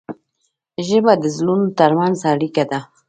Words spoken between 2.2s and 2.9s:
اړیکه ده.